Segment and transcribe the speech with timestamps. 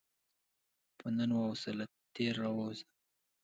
[0.97, 2.85] په نن واوسه، له تېر راووځه.